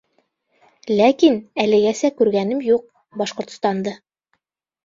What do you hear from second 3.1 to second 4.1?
Башҡортостанды...